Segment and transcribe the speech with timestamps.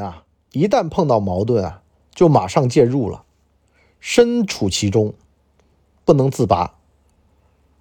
[0.00, 1.82] 啊，一旦碰到矛盾啊，
[2.14, 3.24] 就马上介入了，
[4.00, 5.14] 身处其中，
[6.04, 6.74] 不能自拔。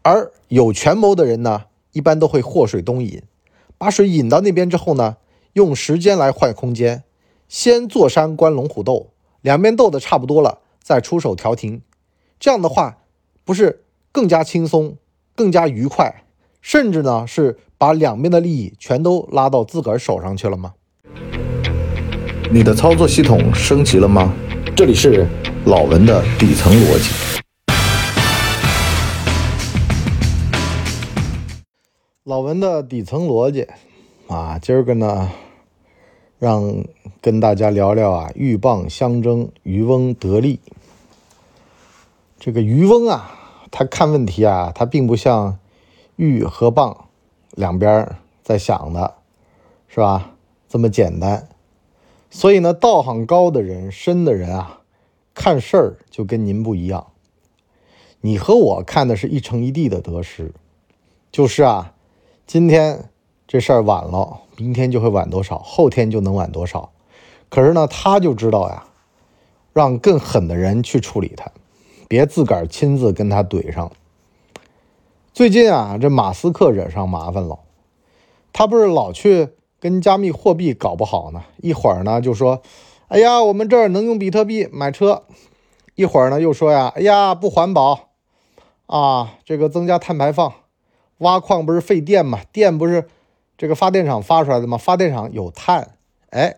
[0.02, 3.24] 而有权谋的人呢，一般都会祸水东引，
[3.78, 5.18] 把水引到那边之后呢，
[5.54, 7.04] 用时间来换空间，
[7.48, 9.08] 先坐山观龙虎斗，
[9.42, 11.82] 两边斗得差不多了，再出手调停。
[12.40, 13.00] 这样的话，
[13.44, 14.98] 不是更加轻松、
[15.36, 16.24] 更加愉快，
[16.62, 20.76] 甚至呢是把两边的利益全都拉到自个儿手上去了吗？
[22.52, 24.32] 你的操作系统升级了吗？
[24.76, 25.28] 这里是
[25.66, 27.42] 老文的底层逻辑。
[32.24, 33.68] 老文的底层逻辑
[34.28, 35.32] 啊，今儿个呢，
[36.38, 36.84] 让
[37.20, 40.60] 跟大家聊聊啊，鹬蚌相争，渔翁得利。
[42.40, 43.32] 这个渔翁啊，
[43.72, 45.58] 他看问题啊，他并不像
[46.16, 46.96] 鹬和蚌
[47.52, 48.08] 两边
[48.44, 49.16] 在想的，
[49.88, 50.30] 是吧？
[50.70, 51.48] 这么简单。
[52.36, 54.82] 所以呢，道行高的人、深的人啊，
[55.34, 57.08] 看事儿就跟您不一样。
[58.20, 60.52] 你和我看的是一城一地的得失，
[61.32, 61.94] 就是啊。
[62.46, 63.10] 今天
[63.48, 66.92] 这事儿晚了，明天就会晚多少，后天就能晚多少。
[67.48, 68.86] 可是呢，他就知道呀，
[69.72, 71.50] 让更狠的人去处理他，
[72.10, 73.94] 别自个儿亲自跟他怼上。
[75.34, 77.60] 最近啊，这马斯克惹上麻烦了，
[78.52, 79.52] 他不是老去
[79.86, 81.44] 跟加密货币搞不好呢？
[81.58, 82.64] 一会儿呢就说
[83.08, 85.22] ：“哎呀，我们这儿能用比特币买车。”
[85.94, 88.10] 一会儿呢又说呀：“哎呀，不环保
[88.88, 90.52] 啊，这个增加碳排放。”
[91.20, 92.40] 挖矿不是费电吗？
[92.52, 93.08] 电不是
[93.60, 94.76] 这个发电厂发出来的吗？
[94.76, 95.96] 发电厂有碳，
[96.32, 96.56] 哎，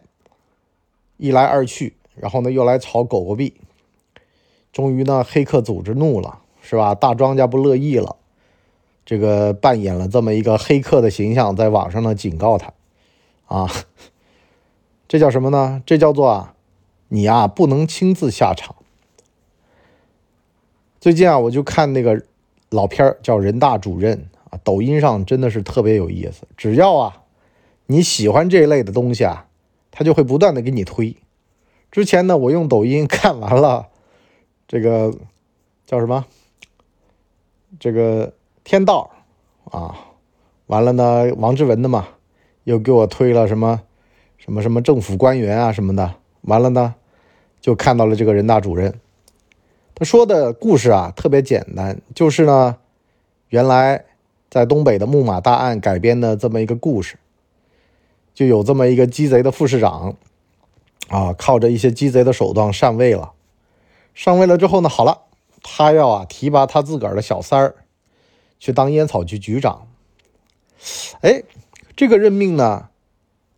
[1.17, 3.55] 一来二去，然后呢又来炒狗狗币，
[4.71, 6.95] 终于呢黑客组织怒了，是吧？
[6.95, 8.15] 大庄家不乐意了，
[9.05, 12.71] 这个扮演了这么一个黑客的形象，在网上呢警告他，
[13.47, 13.69] 啊，
[15.07, 15.81] 这叫什么呢？
[15.85, 16.53] 这叫做啊，
[17.09, 18.75] 你呀不能亲自下场。
[20.99, 22.23] 最近啊，我就看那个
[22.69, 24.17] 老片儿，叫《人大主任》。
[24.49, 26.47] 啊，抖音上真的是特别有意思。
[26.55, 27.23] 只要啊
[27.87, 29.47] 你喜欢这一类的东西啊，
[29.91, 31.17] 他就会不断的给你推。
[31.91, 33.87] 之前呢，我用抖音 看完了
[34.67, 35.13] 这个
[35.85, 36.25] 叫什么？
[37.77, 38.33] 这个
[38.63, 39.11] 天道
[39.65, 39.99] 啊，
[40.67, 42.07] 完了呢，王志文的嘛，
[42.67, 43.81] 又给我推了什么
[44.37, 46.15] 什么什么政府官员啊什么的。
[46.41, 46.95] 完了呢，
[47.61, 48.99] 就看到了这个人大主任，
[49.95, 52.77] 他说的故事啊特别简单，就是呢，
[53.47, 54.03] 原来。
[54.49, 57.17] 在东北的木马大案改编的这么一个故事，
[58.33, 60.15] 就有这么一个鸡贼的副市长，
[61.09, 63.33] 啊，靠着一些鸡贼的手段上位了。
[64.15, 65.23] 上位了之后呢，好了，
[65.61, 67.75] 他要啊提拔他自个儿的小三儿
[68.57, 69.85] 去当烟草局局长。
[71.19, 71.43] 哎，
[71.97, 72.89] 这个任命呢，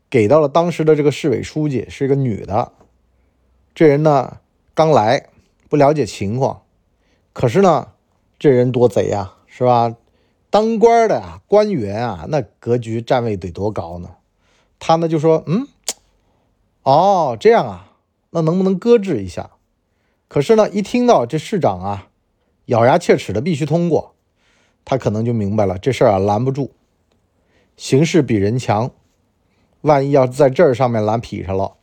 [0.09, 2.72] 给到了当时的这个市委书记，是一个女的。
[3.75, 4.38] 这人呢
[4.73, 5.27] 刚来，
[5.67, 6.61] 不了解情况，
[7.33, 7.89] 可是呢，
[8.39, 9.94] 这人多贼呀，是吧？
[10.50, 14.11] 当官的啊，官员啊，那格局站位得多高呢？
[14.79, 15.67] 他呢就说：“嗯，
[16.83, 17.91] 哦，这样啊，
[18.29, 19.50] 那能不能搁置一下？”
[20.29, 22.07] 可是呢，一听到这市长啊，
[22.67, 24.16] 咬牙切齿的必须通过，
[24.85, 26.71] 他可能就明白了这事儿啊拦不住，
[27.79, 28.91] 形势比人强，
[29.79, 31.78] 万一要在这儿上面拦劈上了，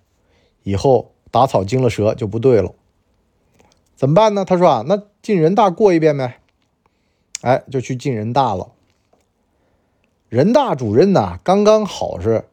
[0.63, 2.75] 以后打草惊了蛇就不对了。
[3.95, 4.45] 怎么办呢？
[4.45, 6.43] 他说啊，那进人大过一遍呗。
[7.41, 8.73] 哎，就去进人大了。
[10.29, 12.45] 人大主任呢，刚刚好是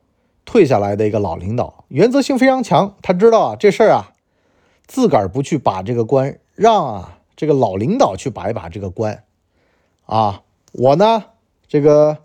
[0.46, 2.96] 退下来的一个老领导，原则性非常强。
[3.02, 4.14] 他知道啊，这事儿啊，
[4.88, 9.26] 自个儿不去把这个关，让啊这个老领导去把一把这个关。
[10.06, 11.26] 啊，我呢，
[11.68, 12.20] 这个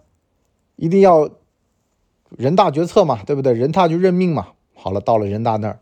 [0.78, 1.28] 一定要
[2.30, 3.52] 人大决策嘛，对不对？
[3.52, 4.52] 人大就任命嘛。
[4.74, 5.80] 好了，到了人大那儿，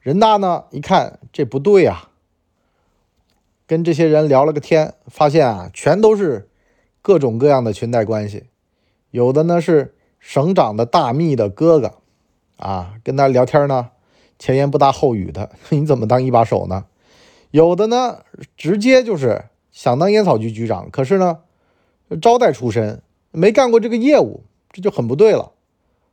[0.00, 2.08] 人大呢一看这不对呀。
[3.66, 6.48] 跟这些人聊了个天，发现啊，全都是
[7.02, 8.44] 各种各样的裙带关系。
[9.10, 11.98] 有的呢是省长的大秘的哥哥，
[12.56, 13.90] 啊，跟他聊天呢，
[14.38, 16.86] 前言不搭后语的， 你怎么当一把手呢？
[17.50, 18.20] 有的呢，
[18.56, 21.40] 直接就是想当烟草局局长，可是呢，
[22.20, 25.52] 招待出身，没干过这个业务，这就很不对了。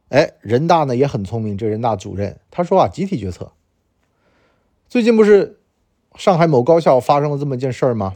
[0.10, 3.51] 哎，人大呢也很聪明，这人大主任他说啊，集体决策。
[4.88, 5.57] 最近不是。
[6.16, 8.16] 上海某高校发生了这么一件事儿吗？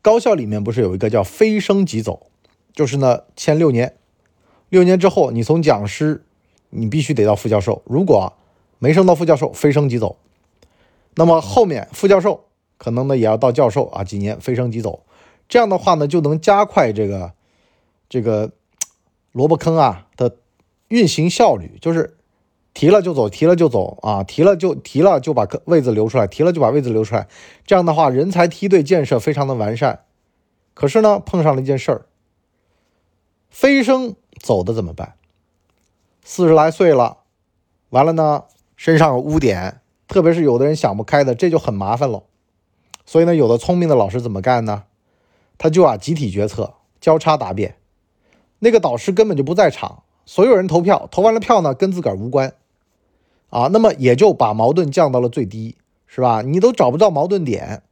[0.00, 2.28] 高校里面不是有一个叫飞升即走，
[2.72, 3.96] 就是呢签六年，
[4.70, 6.24] 六年之后你从讲师，
[6.70, 8.32] 你必须得到副教授，如果
[8.78, 10.16] 没升到副教授，飞升即走。
[11.16, 12.44] 那么后面副教授
[12.78, 15.02] 可能呢也要到教授啊，几年飞升即走，
[15.48, 17.32] 这样的话呢就能加快这个
[18.08, 18.52] 这个
[19.32, 20.36] 萝卜坑啊的
[20.88, 22.16] 运行效率，就是
[22.72, 27.28] 提了就走，提了就走啊，提了就提了就把位子留出来，提了就把位子留出来。
[27.66, 30.04] 这样的话，人才梯队建设非常的完善。
[30.74, 32.06] 可是呢，碰上了一件事儿，
[33.48, 35.14] 飞升走的怎么办？
[36.24, 37.18] 四十来岁了，
[37.90, 38.44] 完了呢，
[38.76, 42.24] 身上有污点，特别是有的人想不开的，这就很麻烦了。
[43.06, 44.84] 所以呢，有的聪明的老师怎么干呢？
[45.58, 47.76] 他就啊，集体决策，交叉答辩。
[48.64, 52.54] 那个导师根本就不在场，所有人投票，投完了票呢，跟自个儿无关。
[53.50, 55.76] 啊，那么也就把矛盾降到了最低，
[56.06, 56.40] 是吧？
[56.40, 57.82] 你都找不到矛盾点，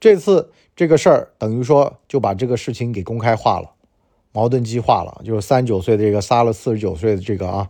[0.00, 3.70] 这次这个事儿等于说就把这个事情给公开化了，
[4.32, 5.20] 矛盾激化了。
[5.24, 7.68] 就是三十九岁的这个杀了四十九岁的这个啊，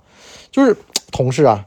[0.52, 0.76] 就是
[1.10, 1.66] 同事啊，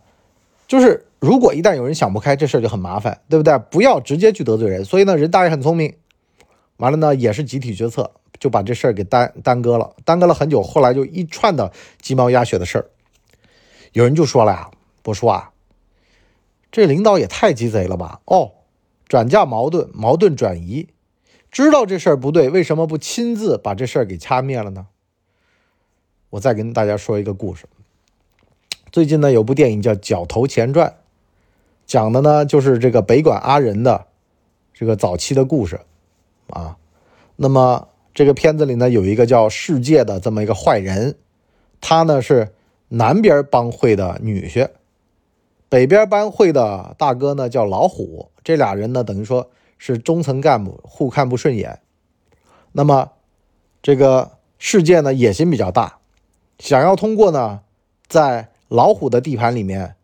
[0.70, 3.56] 就是如果一旦有人想不开，这事儿就很麻烦，对不对？
[3.70, 4.86] 不要直接去得罪人。
[4.86, 5.94] 所以呢，人大爷很聪明，
[6.78, 8.10] 完了呢也是集体决策，
[8.40, 10.62] 就把这事儿给耽耽搁了，耽搁了很久。
[10.62, 11.72] 后来就一串的
[12.02, 12.86] 鸡毛鸭血的事儿，
[13.94, 14.72] 有人就说了呀。
[15.02, 15.52] 不说啊，
[16.72, 18.22] 这领导也太鸡贼了吧！
[18.26, 18.54] 哦，
[19.08, 20.88] 转嫁矛盾，矛盾转移，
[21.52, 24.88] 知道这事儿不对，为什么不亲自把这事儿给掐灭了呢？
[26.32, 27.68] 我再跟大家说一个故事。
[28.92, 30.90] 最近呢，有部电影叫《角头前传》，
[31.86, 34.08] 讲的呢就是这个北管阿仁的
[34.74, 35.82] 这个早期的故事
[36.50, 36.78] 啊。
[37.36, 41.18] 那么这个片子里呢，有一个叫世界的这么一个坏人，
[41.82, 42.56] 他呢是
[42.88, 44.70] 南边帮会的女婿。
[45.68, 51.82] 北边帮会的大哥呢叫老虎，这俩人呢等于说是中层干部，互看不顺眼。
[52.72, 53.12] 那么
[53.82, 55.98] 这个世界呢野心比较大，
[56.58, 57.60] 想要通过呢
[58.08, 59.96] 在老虎的地盘里面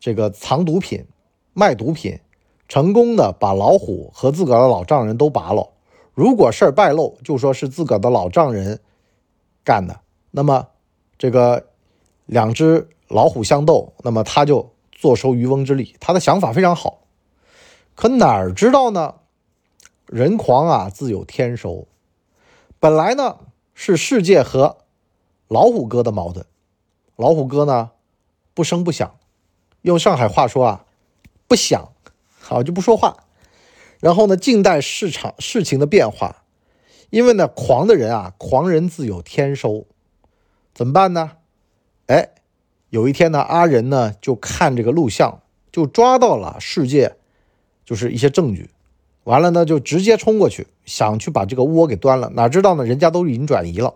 [0.00, 1.04] 这个藏毒品、
[1.52, 2.18] 卖毒品，
[2.66, 5.68] 成功的把老虎和自个儿的老丈人都拔了。
[6.14, 8.80] 如果事儿败露，就说是自个儿的老丈人
[9.64, 10.00] 干的。
[10.30, 10.68] 那么
[11.18, 11.68] 这个
[12.26, 14.70] 两只老虎相斗，那么他就。
[14.94, 17.00] 坐收渔翁之利，他的想法非常好，
[17.96, 19.16] 可哪儿知道呢？
[20.06, 21.88] 人狂啊，自有天收。
[22.78, 23.38] 本来呢
[23.74, 24.78] 是世界和
[25.48, 26.46] 老虎哥的矛盾，
[27.16, 27.90] 老虎哥呢
[28.54, 29.16] 不声不响，
[29.80, 30.84] 用上海话说啊，
[31.48, 31.90] 不响，
[32.38, 33.24] 好就不说话。
[34.02, 36.42] 然后呢，静待市场事情的变化。
[37.08, 39.86] 因为呢，狂的人啊，狂人自有天收，
[40.74, 41.32] 怎么办呢？
[42.08, 42.28] 哎。
[42.90, 45.40] 有一天呢，阿仁呢就看这个录像，
[45.72, 47.16] 就抓到了世界，
[47.86, 48.68] 就是一些证据。
[49.24, 52.28] 完了呢，就直接冲过去，想去把这个窝给端了。
[52.34, 53.94] 哪知道呢，人家都已经转移了。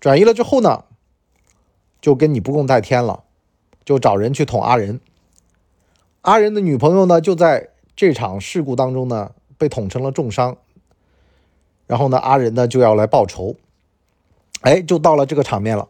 [0.00, 0.86] 转移了之后呢，
[2.00, 3.22] 就跟你不共戴天了，
[3.84, 4.98] 就找人去捅阿仁。
[6.22, 7.68] 阿仁的女朋友呢，就在
[7.98, 10.56] 这场事故当中呢被捅成了重伤。
[11.88, 13.56] 然后呢，阿仁呢就要来报仇。
[14.60, 15.88] 哎，就到了这个场面了。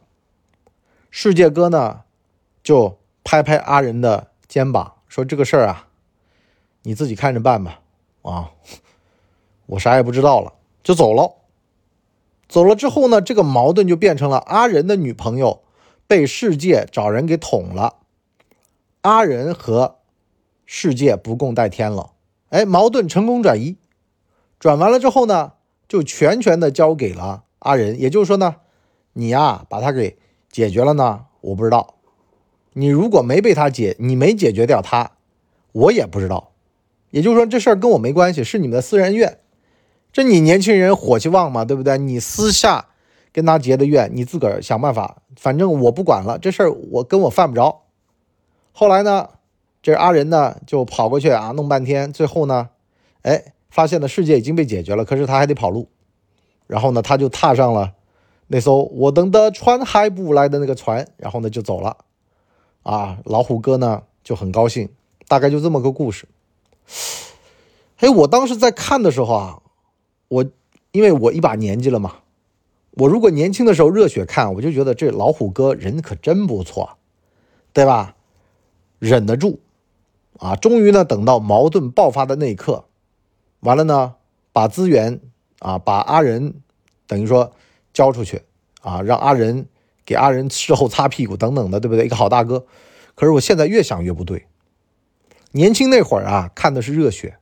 [1.11, 2.05] 世界哥呢，
[2.63, 5.89] 就拍拍阿仁的肩膀，说：“这个事儿啊，
[6.85, 7.83] 你自己看着办吧。”
[8.25, 8.53] 啊，
[9.67, 11.35] 我啥也不知道了，就走了。
[12.49, 15.63] 走了之后呢，这个矛盾就变成了阿仁的女朋友
[16.07, 17.97] 被世界找人给捅了，
[19.03, 19.98] 阿仁和
[20.71, 22.11] 世界不共戴天了。
[22.51, 23.79] 哎，矛盾成功转移，
[24.59, 25.53] 转完了之后呢，
[25.89, 27.99] 就全权的交给了阿仁。
[27.99, 28.57] 也就是说呢，
[29.15, 30.19] 你呀，把他给。
[30.51, 31.27] 解决了呢？
[31.41, 31.95] 我不知道。
[32.73, 35.13] 你如果没被他解，你没解决掉他，
[35.73, 36.53] 我也不知道。
[37.11, 39.39] 也就是说，这事儿跟我没关系，是你们的私人恩怨。
[40.13, 41.97] 这你年轻人火气旺嘛，对不对？
[41.97, 42.89] 你私下
[43.33, 45.23] 跟他结的怨，你自个儿想办法。
[45.37, 47.83] 反正我不管了，这事儿我跟我犯不着。
[48.73, 49.29] 后来呢，
[49.89, 52.69] 这阿仁呢就跑过去啊，弄半天，最后呢，
[53.23, 55.89] 哎，发现了世界已经被解决了，可是他还得跑路。
[56.67, 57.95] 然后呢，他就踏上了。
[58.49, 61.97] 那艘我等的船还不来的那个船，然后呢就走了，
[62.83, 64.91] 啊，老虎哥呢就很高兴，
[65.27, 66.29] 大概就这么个故事。
[68.01, 69.63] 哎，我当时在看的时候啊，
[70.29, 70.45] 我
[70.93, 72.17] 因为我一把年纪了嘛，
[72.91, 76.99] 我如果年轻的时候热血看，我就觉得这老虎哥人可真不错，
[77.73, 78.17] 对吧？
[78.99, 79.61] 忍得住，
[80.39, 82.87] 啊，终于呢等到矛盾爆发的那一刻，
[83.61, 84.15] 完了呢
[84.53, 85.21] 把资源
[85.59, 86.55] 啊把阿仁
[87.07, 87.53] 等于说。
[87.95, 88.43] 交出去
[88.81, 89.67] 啊，让阿仁
[90.05, 92.07] 给阿仁事后擦屁股等等的，对不对？
[92.07, 92.65] 一个好大哥。
[93.17, 94.47] 可是我现在越想越不对。
[95.51, 97.39] 年轻那会儿啊，看的是热血；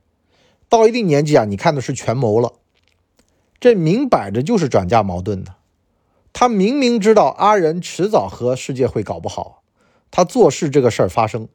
[0.67, 2.53] 到一定年纪啊，你看的是权谋了。
[3.59, 5.53] 这明摆着就是转嫁矛盾的。
[6.33, 9.61] 他明明知道阿仁迟早和世界会搞不好，
[10.09, 11.47] 他做事这个事儿发生，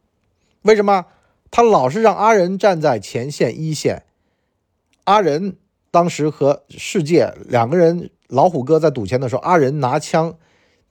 [0.60, 1.06] 为什么？
[1.52, 4.02] 他老是让阿仁站在前线一线。
[5.04, 5.56] 阿仁
[5.92, 8.10] 当时和世界两个人。
[8.28, 10.38] 老虎哥在赌钱的时候，阿仁拿枪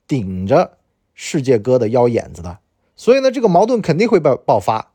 [0.06, 0.78] 顶着
[1.12, 2.60] 世界哥的腰眼子的，
[2.94, 4.92] 所以呢，这个矛盾肯定会爆爆发。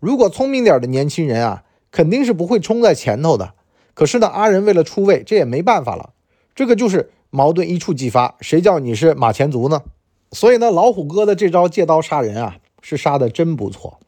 [0.00, 3.52] 如果聪明点的年轻人啊，肯定是不会冲在前头的。
[3.92, 6.14] 可是呢，阿仁为了出位，这也没办法了。
[6.54, 9.82] 这个就是矛盾一触即发，谁叫你是马前卒呢？
[10.32, 14.00] 所以呢，老虎哥的这招借刀杀人啊，是杀的真不错，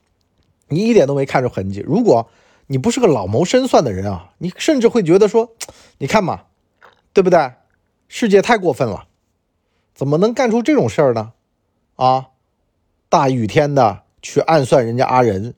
[0.69, 1.81] 你一点都没看出痕迹。
[1.87, 2.29] 如果
[2.67, 5.53] 你不是个老谋深算的人啊，你甚至会觉得说，
[5.99, 6.43] 你看嘛，
[7.13, 7.53] 对不对？
[8.09, 9.07] 世界太过分了，
[9.95, 11.33] 怎么能干出这种事儿呢？
[11.97, 12.29] 啊，
[13.09, 15.55] 大雨天的去暗算人家阿仁，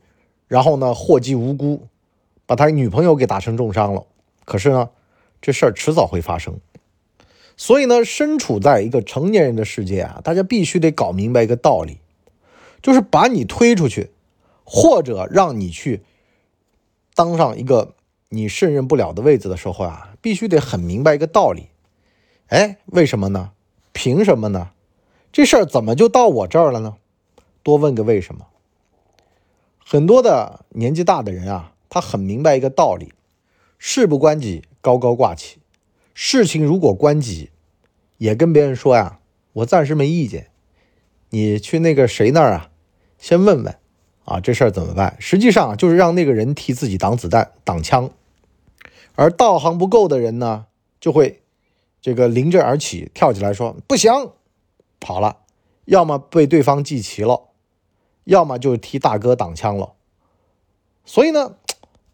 [0.46, 1.88] 然后呢祸及无辜，
[2.46, 4.04] 把他女朋友给打成重伤了。
[4.44, 4.90] 可是呢，
[5.40, 6.58] 这事儿迟早会发生。
[7.56, 11.98] 所以呢，身处在一个成年人的世界啊，大家必须得搞明白一个道理，
[12.80, 14.10] 就是把你推出去，
[14.70, 16.02] 或者让你去
[17.14, 17.94] 当上一个
[18.28, 21.68] 你胜任不了的位置的时候啊，必须得很明白一个道理。
[22.48, 23.52] 哎，为什么呢？
[23.94, 24.72] 凭什么呢？
[25.32, 26.96] 这事儿怎么就到我这儿了呢？
[27.62, 28.46] 多问个为什么。
[29.82, 33.14] 很多的年纪大的人啊，他很明白一个道理：
[33.78, 35.60] 事不关己，高高挂起。
[36.12, 37.50] 事情如果关己，
[38.18, 39.20] 也跟别人说呀，
[39.54, 40.50] 我暂时没意见，
[41.30, 42.70] 你去那个谁那儿啊，
[43.18, 43.74] 先问问
[44.28, 45.16] 啊，这事儿怎么办？
[45.18, 48.10] 实际上就是让那个人替自己挡子弹、挡枪，
[49.14, 50.66] 而道行不够的人呢，
[51.00, 51.40] 就会
[52.00, 54.12] 这个临阵而起，跳起来说不行，
[55.00, 55.38] 跑了，
[55.86, 57.48] 要么被对方记齐了，
[58.24, 59.94] 要么就替大哥挡枪了。
[61.04, 61.56] 所以呢。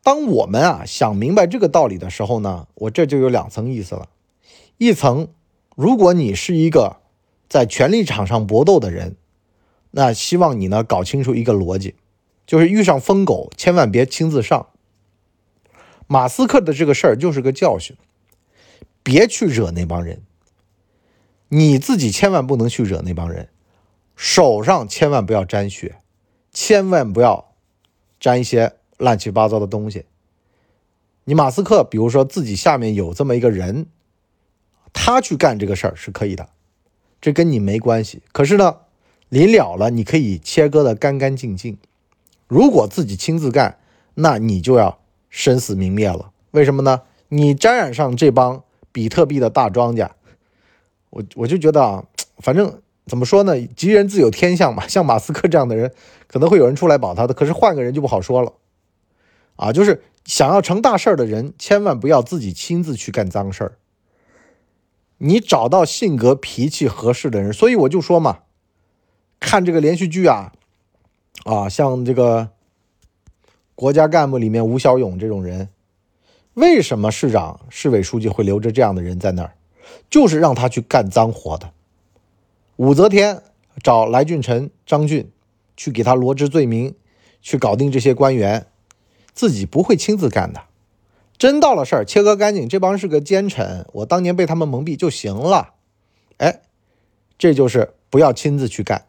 [0.07, 4.11] 当我们啊想明白这个道理的时候呢，我这就有两层意思了。
[4.77, 5.29] 一层，
[5.77, 6.99] 如果你是一个
[7.49, 9.17] 在权力场上搏斗的人，
[9.93, 11.95] 那希望你呢搞清楚一个逻辑，
[12.47, 14.69] 就是遇上疯狗千万别亲自上。
[16.07, 17.97] 马斯克的这个事儿就是个教训，
[19.03, 20.23] 别去惹那帮人，
[21.49, 23.49] 你自己千万不能去惹那帮人，
[24.15, 25.97] 手上千万不要沾血，
[26.53, 27.53] 千万不要
[28.21, 28.77] 沾一些。
[28.97, 30.07] 乱七八糟的东西，
[31.25, 33.87] 你马斯克，比如说自己下面有这么一个人，
[34.93, 36.49] 他去干这个事儿是可以的，
[37.21, 38.23] 这跟你没关系。
[38.31, 38.83] 可是呢，
[39.29, 41.77] 临了了，你可以切割的干干净净。
[42.47, 43.79] 如果自己亲自干，
[44.15, 44.99] 那你就要
[45.31, 46.31] 生死明灭了。
[46.53, 47.03] 为什么呢？
[47.29, 50.15] 你沾染上这帮比特币的大庄家，
[51.11, 52.05] 我我就觉得啊，
[52.39, 54.87] 反正怎么说呢，吉人自有天相嘛。
[54.89, 55.93] 像马斯克这样的人，
[56.29, 58.53] 可能会有人出来保他的，可是换个人就不好说了。
[59.57, 63.79] 啊，就是想要成大事儿的人，千万不要自己亲自去干脏事儿。
[65.19, 68.41] 你找到性格脾气合适的人，所以我就说嘛，
[69.41, 70.53] 看这个连续剧啊，
[71.43, 72.51] 啊，像这个
[73.75, 75.69] 国家干部里面吴小勇这种人，
[76.55, 79.55] 为什么市长、市委书记会留着这样的人在那儿？
[80.09, 81.73] 就是让他去干脏活的。
[82.77, 83.43] 武则天
[83.83, 85.31] 找来俊臣、张俊
[85.77, 86.95] 去给他罗织罪名，
[87.43, 88.67] 去搞定这些官员。
[89.35, 90.63] 自己不会亲自干的，
[91.37, 95.75] 真到了事儿，切割干净，这帮是个奸臣，我当年被他们蒙蔽就行了。
[96.37, 96.63] 哎，
[97.37, 99.07] 这就是不要亲自去干。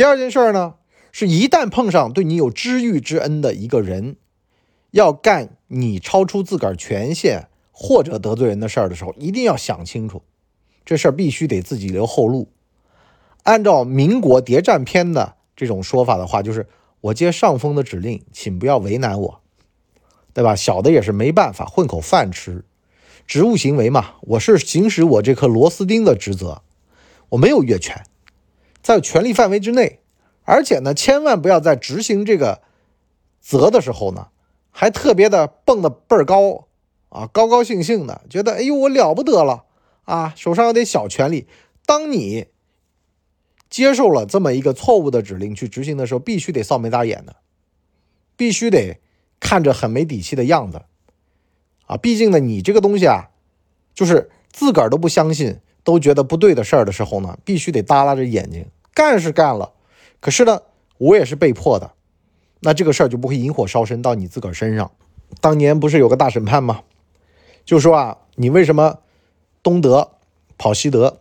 [0.00, 0.76] 第二件事呢，
[1.12, 4.16] 是一旦碰上对你有知遇之恩的一个人，
[4.92, 10.22] 要干你超出自个儿权限或者得罪人的事儿的时候，一定要想清楚，
[10.86, 12.48] 这事儿必须得自己留后路。
[13.42, 16.66] 按照民国谍战片的这种说法的话，就是。
[17.02, 19.40] 我接上峰的指令，请不要为难我，
[20.32, 20.56] 对吧？
[20.56, 22.64] 小的也是没办法，混口饭吃，
[23.26, 26.62] 职务行为嘛，我是行使我这颗螺丝钉的职责，
[27.28, 28.02] 我没有越权，
[28.82, 30.00] 在权力范围之内，
[30.44, 32.62] 而且呢，千万不要在执行这个
[33.40, 34.28] 责的时候呢，
[34.70, 36.68] 还特别的蹦的倍儿高
[37.08, 39.66] 啊，高高兴兴的，觉得哎呦我了不得了
[40.04, 41.46] 啊，手上有点小权力，
[41.84, 42.46] 当你。
[43.70, 47.36] 接受了这么一个错误的指令去执行的时候，必须得臊眉打眼的，
[48.36, 48.98] 必须得
[49.38, 50.82] 看着很没底气的样子，
[51.86, 53.30] 啊，毕竟呢，你这个东西啊，
[53.94, 59.72] 就是自个儿都不相信，都觉得不对的事儿的时候呢，必须得耷拉着眼睛干是干了，
[60.20, 60.62] 可是呢，
[60.98, 61.92] 我也是被迫的，
[62.60, 64.90] 那这个事儿就不会引火烧身到你自个儿身上。
[65.40, 66.82] 当年不是有个大审判吗？
[67.64, 68.98] 就说啊，你为什么
[69.62, 70.10] 东德
[70.58, 71.20] 跑西德？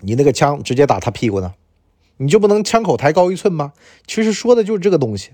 [0.00, 1.54] 你那个枪直接打他屁股呢，
[2.18, 3.72] 你就不能枪口抬高一寸吗？
[4.06, 5.30] 其实说的就是这个东西，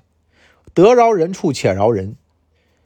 [0.73, 2.17] 得饶人处且饶人。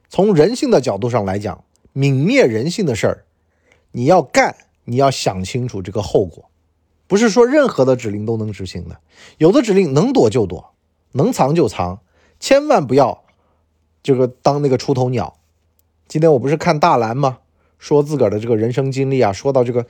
[0.09, 1.62] 从人性的角度上来讲，
[1.95, 3.25] 泯灭人性的事儿，
[3.93, 6.50] 你要干，你要想清楚这个后果，
[7.07, 8.99] 不是说任何的指令都能执行的，
[9.37, 10.73] 有的指令能躲就躲，
[11.12, 12.00] 能藏就藏，
[12.40, 13.23] 千万不要
[14.02, 15.37] 这个当那个出头鸟。
[16.09, 17.40] 今天我不是看大蓝吗？
[17.78, 19.87] 说自个儿的这个人生经历啊，说到这个。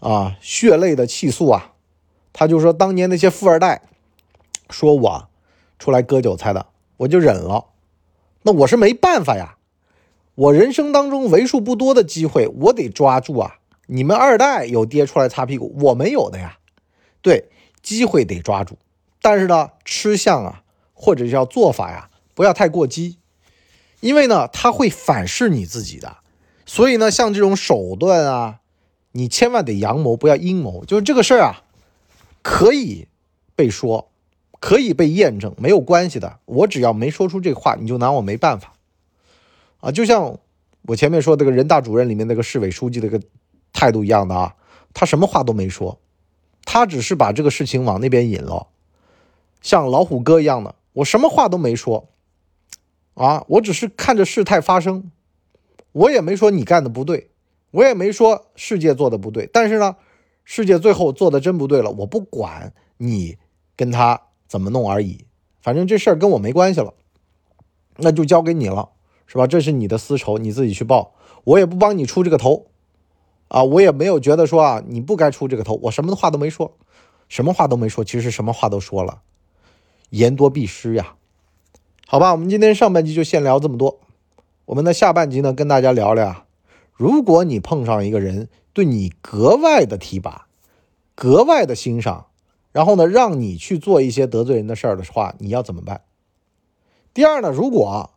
[0.00, 1.74] 啊，血泪的气诉啊！
[2.32, 3.82] 他就说，当年那些富二代
[4.70, 5.28] 说我
[5.78, 7.66] 出来割韭菜的，我就忍了。
[8.44, 9.58] 那我是没办法呀，
[10.34, 13.58] 我人生当中为数不多的机会，我得抓住啊！
[13.92, 16.58] 你们二代有爹出来擦屁股，我没有的呀。
[17.20, 17.50] 对，
[17.82, 18.78] 机会得抓住，
[19.20, 20.62] 但是呢，吃相啊，
[20.94, 23.18] 或者叫做法呀，不要太过激，
[24.00, 26.18] 因为呢，他会反噬你自己的。
[26.64, 28.60] 所以呢，像这种手段啊，
[29.12, 30.84] 你千万得阳谋，不要阴谋。
[30.84, 31.64] 就是这个事儿啊，
[32.42, 33.08] 可以
[33.56, 34.06] 被说。
[34.62, 36.38] 可以被验证，没有关系的。
[36.44, 38.74] 我只要没说出这话，你就拿我没办法
[39.80, 39.90] 啊！
[39.90, 40.38] 就像
[40.82, 43.18] 我前面说这个人大主任里面那个市委书记的个
[43.72, 44.56] 态度一样的啊，
[44.94, 45.98] 他什么话都没说，
[46.64, 48.68] 他只是把这个事情往那边引了，
[49.60, 52.08] 像老虎哥一样的，我什么话都没说
[53.14, 55.10] 啊，我只是看着事态发生，
[55.92, 57.30] 我也没说你干的不对，
[57.70, 59.96] 我也没说世界做的不对，但是呢，
[60.44, 63.36] 世界最后做的真不对了，我不管你
[63.76, 64.22] 跟他。
[64.50, 65.26] 怎么弄而已，
[65.62, 66.92] 反正这事儿跟我没关系了，
[67.98, 68.88] 那就交给你了，
[69.28, 69.46] 是吧？
[69.46, 72.66] 这是你的私仇，你自己去报，我也不帮你出这个头，
[73.50, 76.76] 啊，我也没有觉得说啊，你不该出这个头，我什么话都没说，
[77.28, 79.22] 什么话都没说，其实什么话都说了，
[80.10, 81.16] 言多必失呀。
[82.06, 83.98] 好吧，我们今天上半集就先聊这么多，
[84.66, 86.44] 我们的下半集呢，跟大家聊聊，
[86.94, 90.46] 如果你碰上一个人对你格外的提拔，
[91.14, 92.26] 格外的欣赏。
[92.72, 96.02] 然后呢，让你去做一些得罪人的事儿的话，你要怎么办？
[97.12, 98.10] 第二呢，如果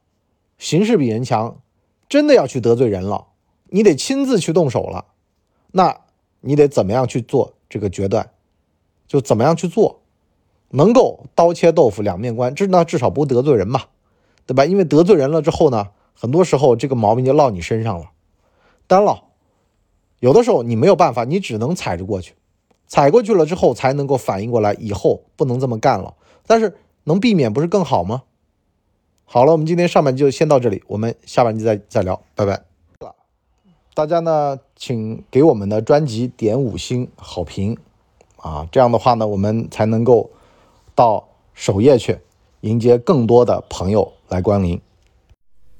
[0.60, 1.60] 形势比人强，
[2.08, 3.30] 真的要去得罪人了，
[3.70, 5.06] 你得亲自去动手了，
[5.74, 6.00] 那
[6.40, 8.30] 你得怎么样去做这个决断？
[9.06, 10.00] 就怎么样去做，
[10.70, 13.84] 能够刀切豆腐两面观，这那至少不得罪人嘛，
[14.48, 14.66] 对吧？
[14.66, 18.12] 因为得罪人了之后呢，很多时候这个毛病就落你身上了。
[18.88, 19.24] 当然了，
[20.20, 22.34] 有的时候你没有办法，你只能踩着过去。
[22.88, 26.16] 踩过去了之后，才能够反应过来，以后不能这么干了。
[26.48, 28.24] 但是能避免不是更好吗？
[29.26, 32.73] 好了，我们今天上半集就先到这里，我们下半集再再聊，拜拜。
[33.96, 37.78] 大家呢，请给我们的专辑点五星好评
[38.38, 40.32] 啊，这样的话呢，我们才能够
[40.96, 42.18] 到首页去
[42.62, 44.82] 迎接更多的朋友来光临。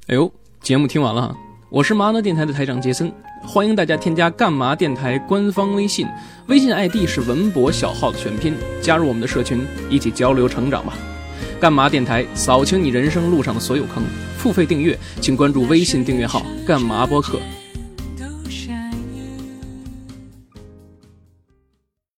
[0.08, 1.36] 哎呦，节目听完了，
[1.72, 3.12] 我是麻呢电台的台长杰森。
[3.46, 6.08] 欢迎大家添加干嘛电台官方微信，
[6.48, 10.94] 微信 ID 是文博小号的全拼，加入我们的社群，一起交流成长吧。
[11.60, 14.04] 干嘛电台扫清你人生路上的所有坑，
[14.38, 17.40] 付费订阅请关注微信订阅号干嘛播客。